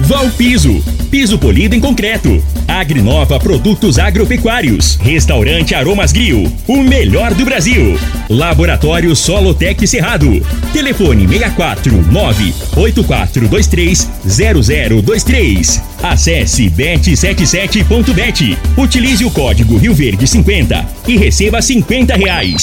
[0.00, 2.42] Valpiso, piso polido em concreto.
[2.66, 4.96] Agrinova Produtos Agropecuários.
[5.00, 7.98] Restaurante Aromas Grill, o melhor do Brasil.
[8.28, 10.44] Laboratório Solotec Cerrado.
[10.72, 15.82] Telefone 649 8423 0023.
[16.02, 18.58] Acesse bet77.bet.
[18.76, 22.62] Utilize o código Rio Verde 50 e receba 50 reais.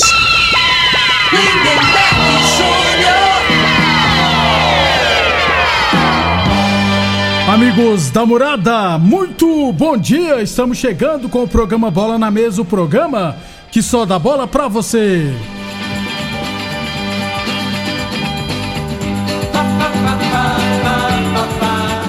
[7.51, 10.41] Amigos da morada, muito bom dia!
[10.41, 13.35] Estamos chegando com o programa Bola na Mesa o programa
[13.69, 15.29] que só dá bola pra você.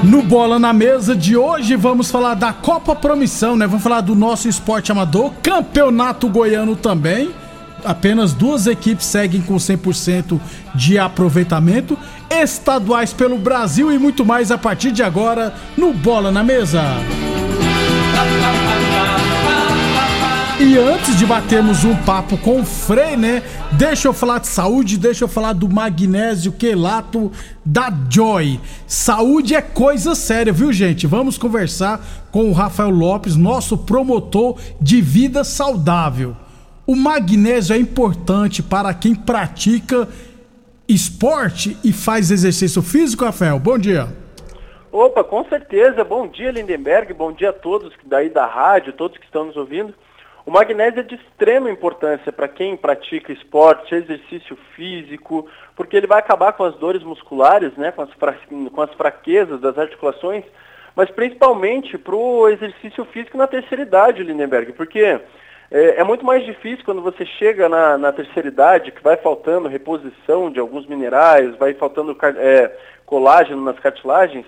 [0.05, 3.67] No Bola na Mesa de hoje vamos falar da Copa Promissão, né?
[3.67, 7.42] Vamos falar do nosso esporte amador, Campeonato Goiano também
[7.84, 10.41] apenas duas equipes seguem com 100%
[10.75, 11.98] de aproveitamento,
[12.30, 16.83] estaduais pelo Brasil e muito mais a partir de agora no Bola na Mesa.
[20.60, 23.42] E antes de batermos um papo com o Frei, né?
[23.72, 27.32] Deixa eu falar de saúde, deixa eu falar do magnésio quelato
[27.65, 28.60] da Joy.
[28.87, 31.04] Saúde é coisa séria, viu, gente?
[31.04, 32.00] Vamos conversar
[32.31, 36.37] com o Rafael Lopes, nosso promotor de vida saudável.
[36.84, 40.09] O magnésio é importante para quem pratica
[40.88, 43.56] esporte e faz exercício físico, Rafael?
[43.60, 44.09] Bom dia.
[44.91, 46.03] Opa, com certeza.
[46.03, 47.15] Bom dia, Lindenberg.
[47.15, 49.94] Bom dia a todos daí da rádio, todos que estão nos ouvindo.
[50.44, 56.19] O magnésio é de extrema importância para quem pratica esporte, exercício físico, porque ele vai
[56.19, 58.10] acabar com as dores musculares, né, com, as
[58.72, 60.42] com as fraquezas das articulações,
[60.97, 65.21] mas principalmente para o exercício físico na terceira idade, Lindenberg, porque
[65.72, 69.69] é, é, muito mais difícil quando você chega na, na, terceira idade, que vai faltando
[69.69, 72.71] reposição de alguns minerais, vai faltando é,
[73.06, 74.44] colágeno nas cartilagens,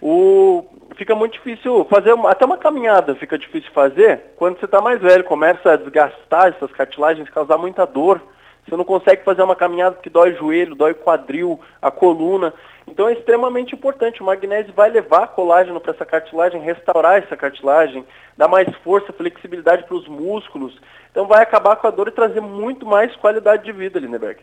[0.00, 0.64] o,
[0.94, 5.24] fica muito difícil fazer, até uma caminhada fica difícil fazer quando você está mais velho,
[5.24, 8.22] começa a desgastar essas cartilagens, causar muita dor.
[8.68, 12.52] Você não consegue fazer uma caminhada que dói o joelho, dói o quadril, a coluna.
[12.86, 14.22] Então é extremamente importante.
[14.22, 18.04] O magnésio vai levar colágeno para essa cartilagem, restaurar essa cartilagem,
[18.36, 20.78] dar mais força, flexibilidade para os músculos.
[21.10, 24.40] Então vai acabar com a dor e trazer muito mais qualidade de vida, Lindeberg.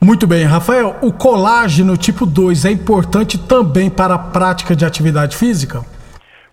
[0.00, 0.96] Muito bem, Rafael.
[1.00, 5.82] O colágeno tipo 2 é importante também para a prática de atividade física?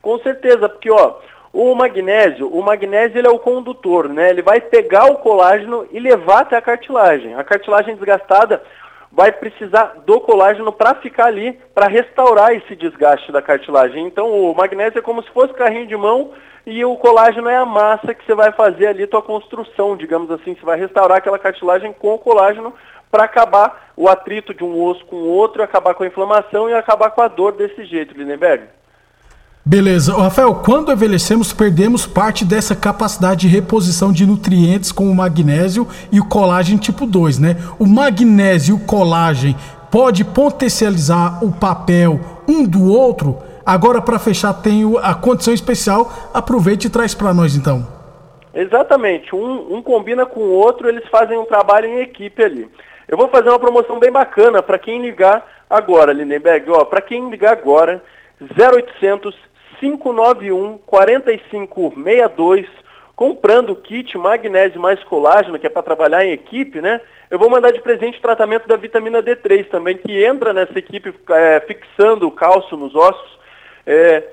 [0.01, 1.15] Com certeza, porque ó,
[1.53, 4.29] o magnésio, o magnésio ele é o condutor, né?
[4.29, 7.35] Ele vai pegar o colágeno e levar até a cartilagem.
[7.35, 8.63] A cartilagem desgastada
[9.11, 14.05] vai precisar do colágeno para ficar ali, para restaurar esse desgaste da cartilagem.
[14.05, 16.31] Então o magnésio é como se fosse carrinho de mão
[16.65, 20.55] e o colágeno é a massa que você vai fazer ali tua construção, digamos assim,
[20.55, 22.73] você vai restaurar aquela cartilagem com o colágeno
[23.09, 26.73] para acabar o atrito de um osso com o outro, acabar com a inflamação e
[26.73, 28.63] acabar com a dor desse jeito, Lindenberg.
[29.63, 30.13] Beleza.
[30.17, 36.19] Rafael, quando envelhecemos, perdemos parte dessa capacidade de reposição de nutrientes como o magnésio e
[36.19, 37.57] o colágeno tipo 2, né?
[37.77, 39.55] O magnésio e o colágeno
[39.91, 43.37] pode potencializar o papel um do outro.
[43.63, 46.11] Agora, para fechar, tem a condição especial.
[46.33, 47.87] Aproveite e traz para nós, então.
[48.53, 49.35] Exatamente.
[49.35, 52.67] Um, um combina com o outro, eles fazem um trabalho em equipe ali.
[53.07, 56.65] Eu vou fazer uma promoção bem bacana para quem ligar agora, Lindenberg.
[56.89, 58.01] Para quem ligar agora,
[58.41, 59.35] 0800
[59.81, 62.67] 591 4562,
[63.15, 67.01] comprando o kit magnésio mais colágeno, que é para trabalhar em equipe, né?
[67.29, 71.13] Eu vou mandar de presente o tratamento da vitamina D3 também, que entra nessa equipe
[71.31, 73.39] é, fixando o cálcio nos ossos.
[73.87, 74.23] É,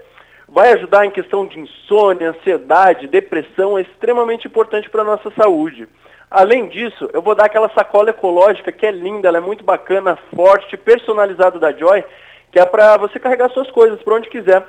[0.47, 5.89] vai ajudar em questão de insônia, ansiedade, depressão, é extremamente importante para a nossa saúde.
[6.31, 10.19] Além disso, eu vou dar aquela sacola ecológica que é linda, ela é muito bacana,
[10.35, 12.05] forte, personalizada da Joy,
[12.53, 14.63] que é para você carregar suas coisas para onde quiser.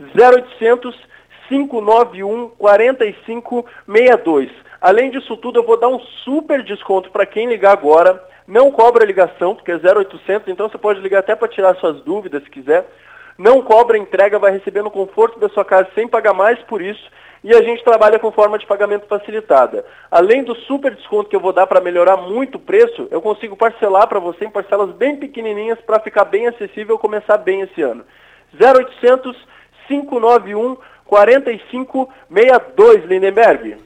[0.00, 0.96] 0800
[1.48, 4.50] 591 4562.
[4.80, 8.22] Além disso tudo, eu vou dar um super desconto para quem ligar agora.
[8.46, 12.44] Não cobra ligação, porque é 0800, então você pode ligar até para tirar suas dúvidas
[12.44, 12.86] se quiser.
[13.38, 17.10] Não cobra entrega, vai receber no conforto da sua casa sem pagar mais por isso.
[17.44, 19.84] E a gente trabalha com forma de pagamento facilitada.
[20.10, 23.56] Além do super desconto que eu vou dar para melhorar muito o preço, eu consigo
[23.56, 27.82] parcelar para você em parcelas bem pequenininhas para ficar bem acessível e começar bem esse
[27.82, 28.04] ano.
[28.60, 29.36] 0800
[29.86, 33.76] 591 4562, Lindenberg.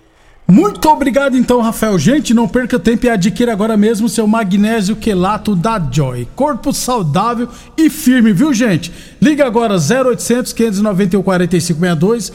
[0.50, 1.97] Muito obrigado então, Rafael.
[1.97, 6.26] Gente, não perca tempo e adquira agora mesmo seu magnésio quelato da Joy.
[6.35, 7.49] Corpo saudável
[7.79, 8.93] e firme, viu, gente?
[9.23, 12.32] Liga agora 0800 591 4562,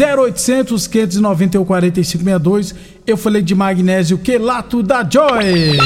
[0.00, 2.74] 0800 591 4562.
[3.04, 5.76] Eu falei de magnésio quelato da Joy.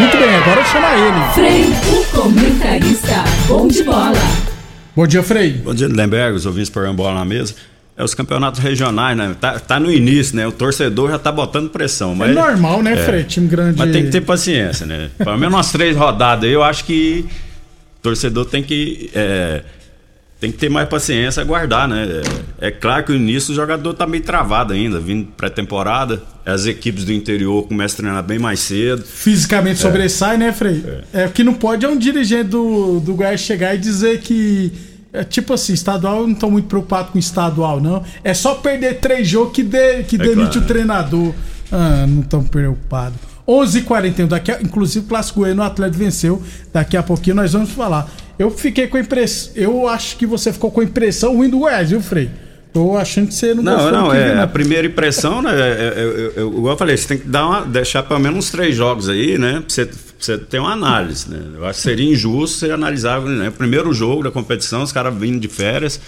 [0.00, 1.34] Muito bem, agora chama ele.
[1.34, 4.16] Frei, o comentarista, bom de bola.
[4.96, 5.52] Bom dia, Frei.
[5.52, 7.54] Bom dia, Lemberg, os ouvintes por bola na mesa.
[7.98, 9.36] É os campeonatos regionais, né?
[9.38, 10.46] Tá, tá no início, né?
[10.46, 12.14] O torcedor já tá botando pressão.
[12.14, 13.24] Mas, é normal, né, é, Frei?
[13.24, 13.78] Time grande.
[13.78, 15.10] Mas tem que ter paciência, né?
[15.18, 17.26] Pelo menos umas três rodadas aí, eu acho que
[17.98, 19.10] o torcedor tem que.
[19.14, 19.62] É,
[20.40, 22.22] tem que ter mais paciência, aguardar, né?
[22.58, 26.22] É, é, claro que no início o jogador tá meio travado ainda, vindo pré-temporada.
[26.46, 29.02] As equipes do interior começam a treinar bem mais cedo.
[29.02, 29.82] Fisicamente é.
[29.82, 30.82] sobressai, né, Frei?
[31.12, 31.24] É.
[31.24, 34.72] é que não pode é um dirigente do, do Goiás chegar e dizer que.
[35.12, 38.02] É, tipo assim, estadual, eu não tô muito preocupado com estadual, não.
[38.24, 40.60] É só perder três jogos que, de, que é demite claro.
[40.60, 41.34] o treinador.
[41.70, 43.14] Ah, não tão preocupado.
[43.50, 46.42] 11h41, daqui a, inclusive o Clássico Goiano, o Atlético venceu.
[46.72, 48.08] Daqui a pouquinho nós vamos falar.
[48.38, 49.52] Eu fiquei com a impressão.
[49.56, 52.30] Eu acho que você ficou com a impressão ruim do Goiás, viu, Frei?
[52.72, 55.50] Tô achando que você não Não, não, é a primeira impressão, né?
[55.50, 58.50] É, é, é, igual eu falei, você tem que dar uma, deixar pelo menos uns
[58.50, 59.54] três jogos aí, né?
[59.54, 61.40] Pra você, pra você ter uma análise, né?
[61.56, 63.50] Eu acho que seria injusto você analisar, né?
[63.50, 66.00] Primeiro jogo da competição, os caras vindo de férias.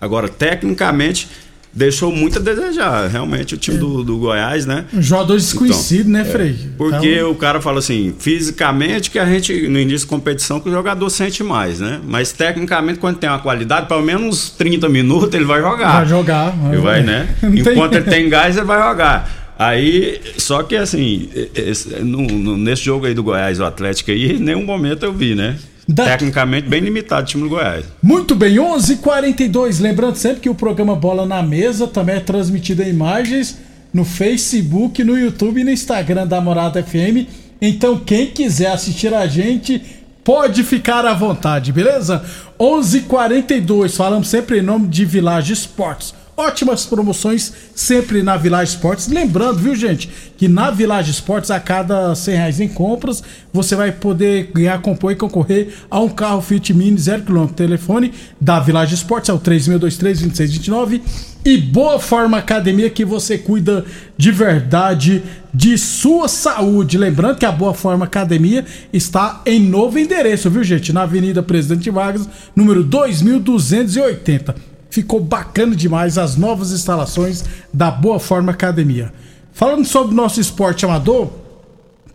[0.00, 1.28] Agora, tecnicamente,
[1.72, 3.80] deixou muito a desejar, realmente, o time é.
[3.80, 4.86] do, do Goiás, né?
[4.92, 6.56] Um jogador desconhecido, então, né, é, Frei?
[6.76, 7.30] Porque então...
[7.30, 11.08] o cara fala assim, fisicamente, que a gente, no início da competição, que o jogador
[11.10, 12.00] sente mais, né?
[12.04, 15.92] Mas tecnicamente, quando tem uma qualidade, pelo menos 30 minutos ele vai jogar.
[15.92, 16.50] Vai jogar.
[16.50, 17.28] Vai, ele vai, né?
[17.42, 19.40] Enquanto ele tem gás, ele vai jogar.
[19.58, 24.32] Aí, só que assim, esse, no, no, nesse jogo aí do Goiás, o Atlético aí,
[24.36, 25.56] em nenhum momento eu vi, né?
[25.92, 26.04] Da...
[26.04, 27.84] Tecnicamente bem limitado o time do Goiás.
[28.00, 32.20] Muito bem, 11:42 h 42 Lembrando sempre que o programa Bola na Mesa também é
[32.20, 33.58] transmitido em imagens
[33.92, 37.26] no Facebook, no YouTube e no Instagram da Morada FM.
[37.60, 39.82] Então, quem quiser assistir a gente,
[40.22, 42.22] pode ficar à vontade, beleza?
[42.58, 48.72] 11:42 h 42 falamos sempre em nome de Village Esportes Ótimas promoções sempre na Village
[48.72, 49.08] Esportes.
[49.08, 50.08] Lembrando, viu, gente,
[50.38, 53.22] que na Village Esportes, a cada 100 reais em compras,
[53.52, 57.52] você vai poder ganhar, compor e concorrer a um carro Fit Mini 0km.
[57.52, 61.02] Telefone da Village Esportes é o 3623-2629.
[61.44, 63.84] E Boa Forma Academia, que você cuida
[64.16, 65.22] de verdade
[65.52, 66.96] de sua saúde.
[66.96, 68.64] Lembrando que a Boa Forma Academia
[68.94, 70.90] está em novo endereço, viu, gente?
[70.90, 72.26] Na Avenida Presidente Vargas,
[72.56, 74.69] número 2280.
[74.90, 79.12] Ficou bacana demais as novas instalações da Boa Forma Academia.
[79.52, 81.30] Falando sobre nosso esporte amador,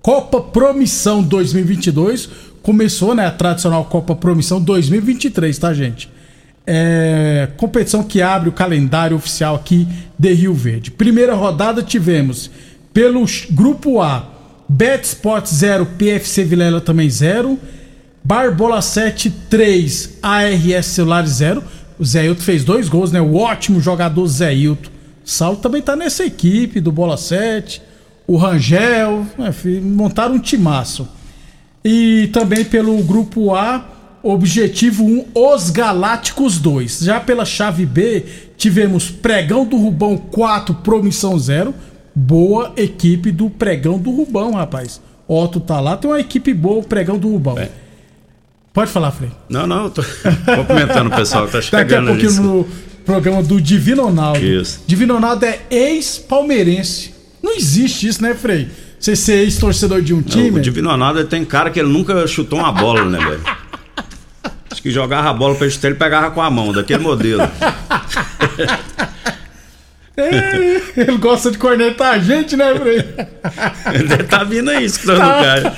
[0.01, 2.29] Copa Promissão 2022
[2.61, 3.25] começou, né?
[3.27, 6.11] A tradicional Copa Promissão 2023, tá, gente?
[6.67, 10.91] É, competição que abre o calendário oficial aqui de Rio Verde.
[10.91, 12.49] Primeira rodada tivemos
[12.91, 14.27] pelo grupo A,
[14.67, 17.57] Bet Sport 0, PFC Vilela também 0,
[18.23, 21.63] Barbola 7 3, ARS Celular 0.
[21.97, 23.21] O Zé Hilton fez dois gols, né?
[23.21, 24.89] O ótimo jogador Zé Hilton.
[25.23, 27.81] Saulo também tá nessa equipe do Bola 7.
[28.27, 29.25] O Rangel.
[29.37, 31.07] Né, montaram um timaço.
[31.83, 33.85] E também pelo grupo A,
[34.23, 36.99] objetivo 1, Os Galácticos 2.
[37.01, 38.25] Já pela chave B,
[38.57, 41.73] tivemos Pregão do Rubão 4, Promissão 0.
[42.13, 45.01] Boa equipe do Pregão do Rubão, rapaz.
[45.27, 47.57] Otto tá lá, tem uma equipe boa, o Pregão do Rubão.
[47.57, 47.69] É.
[48.75, 49.31] Pode falar, Frei.
[49.47, 50.03] Não, não, eu tô
[50.53, 51.87] cumprimentando o pessoal que tá chegando.
[51.87, 52.67] Daqui a pouquinho no
[53.05, 54.43] programa do Divino Ronaldo.
[54.43, 54.83] Isso.
[54.85, 57.15] Divino Ronaldo é ex-palmeirense.
[57.41, 58.67] Não existe isso, né, Frei?
[58.99, 60.51] Você ser ex-torcedor de um time.
[60.51, 63.41] Não, o Divino Ronaldo tem cara que ele nunca chutou uma bola, né, velho?
[64.69, 67.43] Acho que jogava a bola pra chutar, ele pegava com a mão, daquele modelo.
[70.17, 72.99] É, ele gosta de cornetar a gente, né, Frei?
[73.93, 75.75] Ele tá vindo aí, escutando o cara.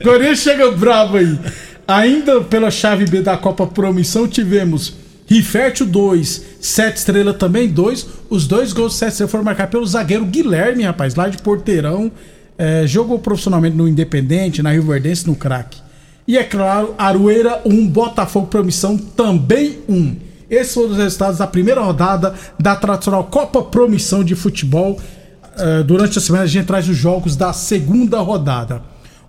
[0.00, 1.38] Agora chega bravo aí.
[1.88, 4.94] Ainda pela chave B da Copa Promissão tivemos
[5.26, 8.06] Rifértil 2, 7 estrela também 2.
[8.30, 12.10] Os dois gols de 7 estrela foram marcados pelo zagueiro Guilherme, rapaz, lá de Porteirão.
[12.58, 15.80] É, jogou profissionalmente no Independente, na Rio Verdense, no craque.
[16.26, 19.94] E é claro, Arueira 1, um, Botafogo Promissão também 1.
[19.94, 20.16] Um.
[20.48, 24.98] Esses foram os resultados da primeira rodada da tradicional Copa Promissão de Futebol.
[25.56, 28.82] Uh, durante a semana a gente traz os jogos da segunda rodada.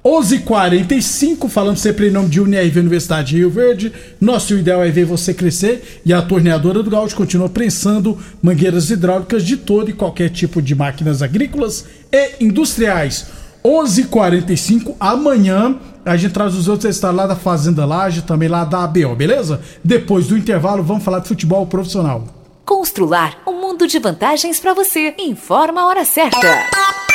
[0.03, 3.91] 11:45 falando sempre em nome de Unirv Universidade de Rio Verde.
[4.21, 9.43] Nosso ideal é ver você crescer e a torneadora do Gaúcho continua prensando mangueiras hidráulicas
[9.43, 13.27] de todo e qualquer tipo de máquinas agrícolas e industriais.
[13.63, 18.85] 11:45 amanhã a gente traz os outros resultados lá da Fazenda Laje, também lá da
[18.85, 19.59] ABO, beleza?
[19.83, 22.23] Depois do intervalo, vamos falar de futebol profissional.
[22.63, 25.13] Constrular um mundo de vantagens para você.
[25.17, 27.06] Informa a hora certa.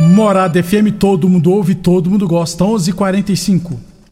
[0.00, 2.64] Morada FM, todo mundo ouve, todo mundo gosta.
[2.64, 3.91] 11:45.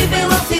[0.00, 0.59] de velocidade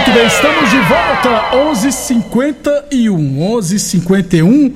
[0.00, 3.36] Muito bem, estamos de volta, 11h51.
[3.38, 4.72] 11h51.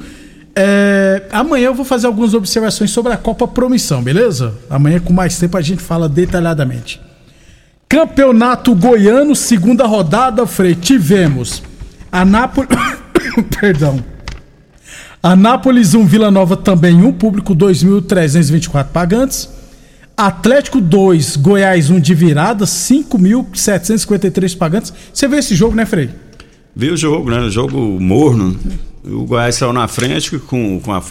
[0.55, 4.53] É, amanhã eu vou fazer algumas observações sobre a Copa Promissão, beleza?
[4.69, 7.01] Amanhã, com mais tempo, a gente fala detalhadamente.
[7.89, 10.75] Campeonato Goiano, segunda rodada, Frei.
[10.75, 11.63] Tivemos
[12.13, 12.69] Anápolis.
[13.59, 14.05] Perdão.
[15.23, 19.49] Anápolis 1, Vila Nova também 1, público 2.324 pagantes.
[20.17, 24.93] Atlético 2, Goiás 1 de virada, 5.753 pagantes.
[25.13, 26.11] Você vê esse jogo, né, Frei?
[26.75, 27.39] Vi o jogo, né?
[27.41, 28.57] O jogo morno.
[29.05, 31.03] O Goiás saiu na frente com, com, a,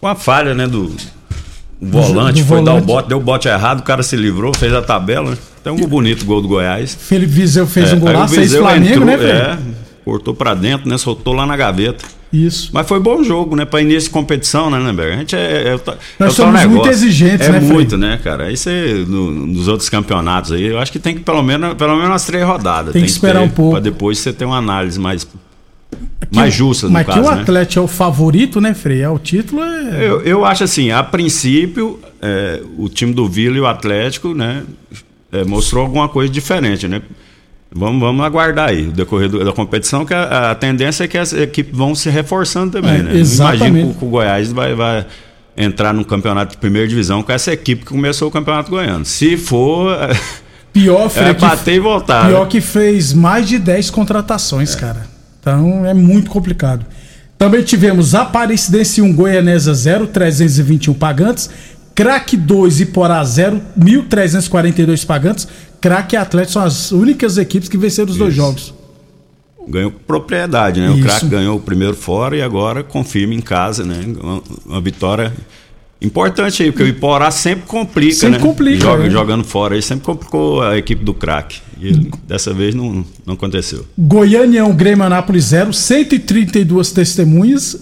[0.00, 0.66] com a falha, né?
[0.66, 0.94] Do
[1.80, 2.42] volante.
[2.42, 2.86] Do foi dar o volante.
[2.86, 5.38] bote, deu o bote errado, o cara se livrou, fez a tabela.
[5.62, 6.94] Tem um bonito gol do Goiás.
[6.94, 9.30] Felipe Viseu fez É, um aí o golaço, Viseu Flamengo, entrou, né, Frei?
[9.30, 9.58] É,
[10.04, 10.96] cortou pra dentro, né?
[10.98, 12.04] Soltou lá na gaveta.
[12.32, 12.70] Isso.
[12.72, 13.64] Mas foi bom jogo, né?
[13.64, 15.14] Pra início de competição, né, Lemberg?
[15.14, 15.38] A gente é.
[15.64, 17.72] é, é, o ta- Nós é o somos muito exigentes, é né, Frei?
[17.72, 18.44] muito, né, cara?
[18.44, 21.94] Aí você, no- nos outros campeonatos aí, eu acho que tem que pelo menos, pelo
[21.94, 22.92] menos umas três rodadas.
[22.92, 23.72] Tem que esperar ter, um pouco.
[23.72, 25.26] Pra depois você ter uma análise mais,
[26.32, 27.40] mais justa, no Mas caso, que o né?
[27.42, 29.00] Atlético é o favorito, né, Frei?
[29.02, 29.96] É o título é.
[30.08, 34.62] Eu, eu acho assim, a princípio, é, o time do Vila e o Atlético, né,
[35.32, 37.02] é, mostrou alguma coisa diferente, né?
[37.72, 41.16] Vamos, vamos aguardar aí o decorrer do- da competição, que a, a tendência é que
[41.16, 43.16] as equipes vão se reforçando também, É, né?
[43.16, 43.66] Exatamente.
[43.68, 45.06] imagino que o Goiás vai, vai
[45.56, 49.04] entrar no campeonato de primeira divisão com essa equipe que começou o campeonato goiano.
[49.04, 49.96] Se for,
[50.72, 52.26] Pior, é que- bater e voltar.
[52.26, 52.50] Pior né?
[52.50, 55.06] que fez mais de 10 contratações, cara.
[55.40, 56.84] Então é muito complicado.
[57.38, 61.48] Também tivemos Aparecidense 1, Goianesa 0, 321 pagantes.
[61.94, 65.48] Craque 2, Iporá 0, 1.342 pagantes.
[65.80, 68.74] Craque e Atlético são as únicas equipes que venceram os dois jogos.
[69.68, 70.90] Ganhou propriedade, né?
[70.90, 71.02] O Isso.
[71.02, 74.00] craque ganhou o primeiro fora e agora confirma em casa, né?
[74.20, 75.32] Uma, uma vitória
[76.02, 78.44] importante aí, porque o Iporá sempre complica, Sempre né?
[78.44, 79.10] complica, Joga, né?
[79.10, 81.60] Jogando fora aí, sempre complicou a equipe do craque.
[81.78, 83.86] E ele, dessa vez não, não aconteceu.
[83.98, 87.78] Goiânia 1, Grêmio Anápolis 0, 132 testemunhas.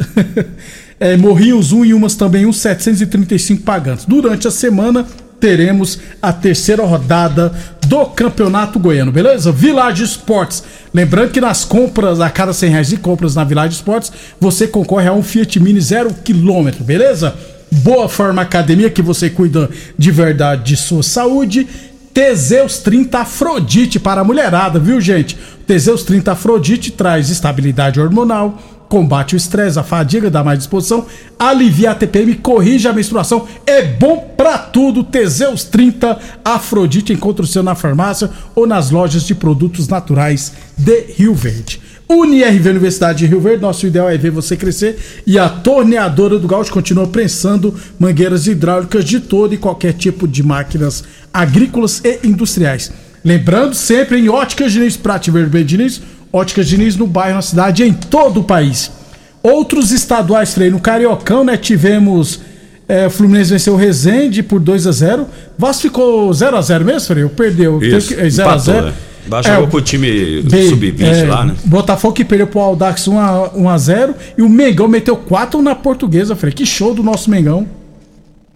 [0.99, 4.05] é, Morrinhos 1 e umas também 1, 735 pagantes.
[4.05, 5.07] Durante a semana
[5.40, 7.53] teremos a terceira rodada
[7.87, 9.51] do Campeonato Goiano, beleza?
[9.53, 10.62] Village Esportes.
[10.92, 15.09] Lembrando que nas compras, a cada 100 reais de compras na Village Esportes, você concorre
[15.09, 17.35] a um Fiat Mini 0 km, beleza?
[17.70, 21.66] Boa Forma Academia, que você cuida de verdade de sua saúde.
[22.12, 25.38] Teseus 30 Afrodite para a mulherada, viu, gente?
[25.66, 31.07] Teseus 30 Afrodite traz estabilidade hormonal, combate o estresse, a fadiga, dá mais disposição,
[31.38, 35.05] alivia a TPM, corrige a menstruação, é bom pra tudo.
[35.05, 41.12] Teseus 30 Afrodite, encontra o seu na farmácia ou nas lojas de produtos naturais de
[41.16, 41.81] Rio Verde.
[42.09, 46.48] UniRV Universidade de Rio Verde, nosso ideal é ver você crescer e a torneadora do
[46.48, 52.90] Gaúcho continua prensando mangueiras hidráulicas de todo e qualquer tipo de máquinas agrícolas e industriais.
[53.22, 56.01] Lembrando sempre em Óticas Diniz, Prate Vermelho Diniz,
[56.33, 58.91] Óticas Diniz no bairro, na cidade em todo o país.
[59.43, 61.57] Outros estaduais treino no Cariocão, né?
[61.57, 62.41] Tivemos
[62.88, 65.27] é, Fluminense venceu o Resende por 2 a 0
[65.59, 67.29] Vasco ficou 0 a 0 mesmo, Freio?
[67.29, 67.83] Perdeu.
[67.83, 68.93] Isso, que- é, 0 a empatou, 0 né?
[69.29, 71.55] Vasco jogou pro time B, sub-20 é, lá, né?
[71.64, 75.61] Botafogo que perdeu pro Aldax 1 a, 1 a 0 e o Mengão meteu 4
[75.61, 76.53] na portuguesa, Frei.
[76.53, 77.67] Que show do nosso Mengão.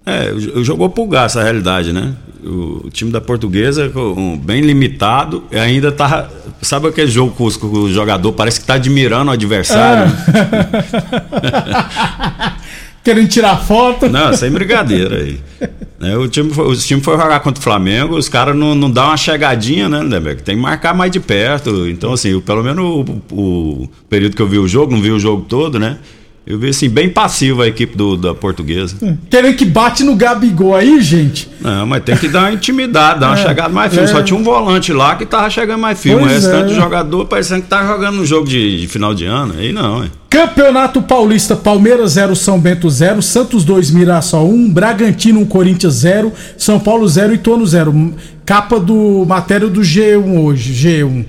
[0.04, 2.12] É, jogou pro gás, a realidade, né?
[2.44, 6.28] O, time da portuguesa, com- bem limitado, e ainda tá.
[6.60, 10.12] Sabe aquele jogo que, que o jogador parece que tá admirando o adversário?
[13.04, 14.08] Querendo tirar foto.
[14.08, 15.40] Não, sem brincadeira aí.
[15.98, 18.90] Né, o, time foi, o time foi jogar contra o Flamengo, os caras não, não
[18.90, 20.42] dão uma chegadinha, né, Lindeberg?
[20.42, 21.88] Tem que marcar mais de perto.
[21.88, 25.18] Então, assim, pelo menos o, o período que eu vi o jogo, não vi o
[25.18, 25.98] jogo todo, né?
[26.44, 28.96] Eu vi, assim, bem passivo a equipe do, da portuguesa.
[29.30, 31.48] Querendo que bate no Gabigol aí, gente.
[31.60, 34.08] Não, mas tem que dar uma intimidade, dar uma É, chegada mais firme.
[34.08, 34.12] é.
[34.12, 36.22] Só tinha um volante lá que tava chegando mais firme.
[36.22, 36.74] O restante é.
[36.74, 39.54] do jogador parecendo que tava jogando no jogo de, de final de ano.
[39.56, 40.08] Aí não, é.
[40.28, 46.32] Campeonato Paulista, Palmeiras 0, São Bento 0, Santos 2, Mirassol 1, Bragantino 1, Corinthians 0,
[46.56, 48.14] São Paulo 0 e Tono 0.
[48.44, 51.24] Capa do matéria do G1 hoje, G1.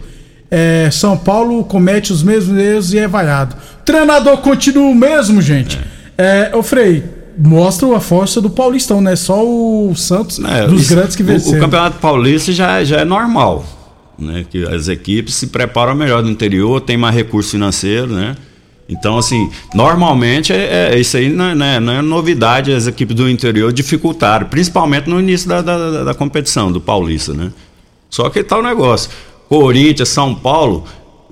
[0.56, 3.56] É, São Paulo comete os mesmos erros e é vaiado.
[3.84, 5.80] Treinador continua o mesmo, gente.
[6.16, 7.04] É, ô Frei,
[7.36, 9.16] mostra a força do Paulistão, né?
[9.16, 11.58] Só o Santos É, dos isso- grandes que o- venceram.
[11.58, 13.66] O, Campeonato Paulista já, já é normal.
[14.20, 14.46] Né?
[14.48, 18.36] Que as equipes se preparam melhor no interior, tem mais recurso financeiro, né?
[18.88, 22.86] Então, assim, normalmente é, é- isso aí não é, não é- não é novidade as
[22.86, 27.52] equipes do interior dificultaram, principalmente no início da, da, da- competição, do Paulista, né?
[28.08, 29.10] Só que tal negócio.
[29.60, 30.84] Corinthians, São Paulo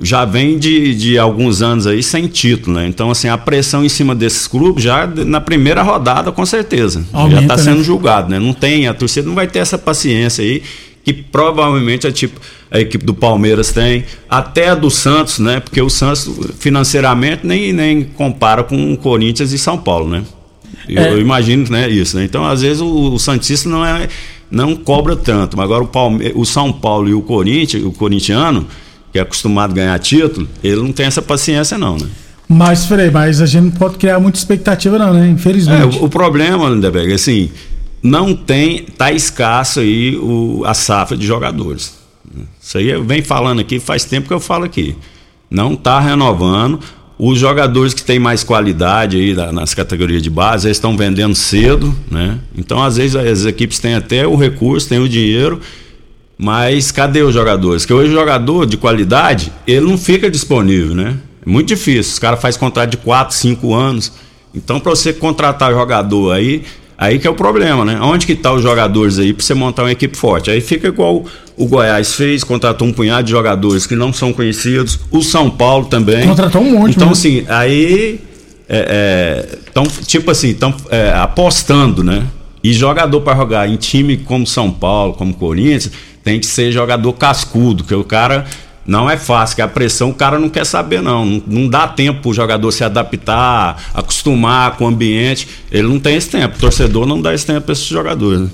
[0.03, 2.87] já vem de, de alguns anos aí sem título, né?
[2.87, 7.05] Então, assim, a pressão em cima desses clubes já na primeira rodada, com certeza.
[7.11, 7.83] já Aumenta, está sendo né?
[7.83, 8.39] julgado, né?
[8.39, 10.63] Não tem, a torcida não vai ter essa paciência aí
[11.03, 15.59] que provavelmente a, tipo, a equipe do Palmeiras tem, até a do Santos, né?
[15.59, 16.29] Porque o Santos
[16.59, 20.23] financeiramente nem, nem compara com o Corinthians e São Paulo, né?
[20.87, 21.11] Eu, É.
[21.13, 22.23] eu imagino, né, isso, né?
[22.23, 24.07] Então, às vezes o, o Santista não é
[24.51, 28.67] não cobra tanto, mas agora o, Palme o São Paulo e o Corinthians, o corintiano,
[29.11, 32.07] que é acostumado a ganhar título, ele não tem essa paciência não, né?
[32.47, 35.27] Mas, Frei, mas a gente não pode criar muita expectativa, não, né?
[35.27, 35.99] É, Infelizmente.
[35.99, 37.49] o, o problema, Lindeberg, assim,
[38.03, 41.97] não tem, tá escasso aí o, a safra de jogadores.
[42.61, 44.95] Isso aí eu venho falando aqui, faz tempo que eu falo aqui.
[45.49, 46.79] Não tá renovando.
[47.23, 51.95] Os jogadores que têm mais qualidade aí nas categorias de base, eles estão vendendo cedo,
[52.09, 52.39] né?
[52.57, 55.61] Então, às vezes, as equipes têm até o recurso, têm o dinheiro,
[56.35, 57.83] mas cadê os jogadores?
[57.83, 61.15] Porque hoje o jogador de qualidade, ele não fica disponível, né?
[61.45, 62.13] É muito difícil.
[62.13, 64.11] Os caras fazem contrato de 4, 5 anos.
[64.51, 66.63] Então, para você contratar jogador aí,
[67.01, 67.99] aí que é o problema, né?
[67.99, 70.51] Onde que tá os jogadores aí para você montar uma equipe forte?
[70.51, 71.25] Aí fica igual
[71.57, 74.99] o Goiás fez, contratou um punhado de jogadores que não são conhecidos.
[75.09, 76.27] O São Paulo também.
[76.27, 77.11] Contratou um monte Então, mesmo.
[77.11, 78.21] assim, aí
[79.65, 80.73] estão tipo assim, estão
[81.21, 82.23] apostando, né?
[82.63, 85.91] E jogador para jogar em time como São Paulo, como Corinthians,
[86.23, 88.45] tem que ser jogador cascudo, que o cara
[88.85, 91.87] não é fácil, que a pressão o cara não quer saber não, não, não dá
[91.87, 96.59] tempo o jogador se adaptar, acostumar com o ambiente, ele não tem esse tempo, o
[96.59, 98.41] torcedor não dá esse tempo para esses jogadores.
[98.41, 98.49] né?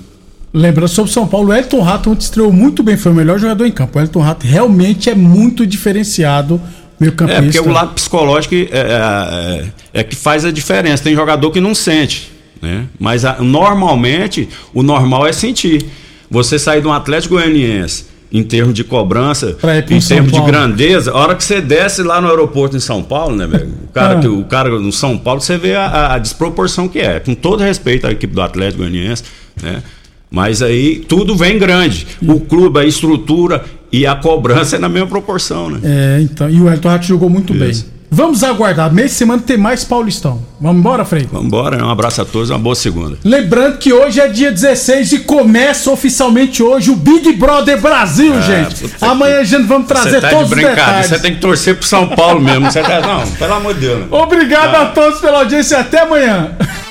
[0.52, 3.66] Lembrando sobre São Paulo, o Elton Rato ontem estreou muito bem, foi o melhor jogador
[3.66, 3.98] em campo.
[3.98, 6.60] O Elton Rato realmente é muito diferenciado,
[6.98, 7.42] meio É, campista.
[7.42, 9.64] porque o lado psicológico é, é-
[10.00, 11.04] é que faz a diferença.
[11.04, 12.86] Tem jogador que não sente, né?
[12.98, 15.84] Mas a- normalmente o normal é sentir.
[16.30, 19.56] Você sair de um Atlético Goianiense em termos de cobrança,
[19.90, 23.02] em São termos de grandeza, a hora que você desce lá no aeroporto em São
[23.02, 23.68] Paulo, né, velho?
[23.84, 24.20] O cara, Ah.
[24.20, 27.18] que, o cara no São Paulo, você vê a, a- desproporção que é.
[27.20, 29.22] Com todo respeito à equipe do Atlético Goianiense,
[29.62, 29.82] né?
[30.30, 32.06] Mas aí tudo vem grande.
[32.22, 35.80] O clube, a estrutura e a cobrança é na mesma proporção, né?
[35.82, 36.50] É, então.
[36.50, 37.84] E o Elton jogou muito Isso.
[37.84, 37.97] bem.
[38.10, 38.92] Vamos aguardar.
[38.92, 40.40] Mês de semana tem mais Paulistão.
[40.60, 41.28] Vamos embora, Frei?
[41.30, 43.18] Vamos embora, um abraço a todos, uma boa segunda.
[43.22, 48.42] Lembrando que hoje é dia 16 e começa oficialmente hoje o Big Brother Brasil, É,
[48.42, 48.90] gente.
[49.00, 51.06] Amanhã a gente vamos trazer tá de todos os brincadeira, detalhes.
[51.10, 52.70] você tem que torcer pro São Paulo mesmo.
[52.70, 54.00] Você tá, não, pelo amor de Deus.
[54.00, 54.06] né?
[54.10, 56.52] Obrigado a todos pela audiência e até amanhã.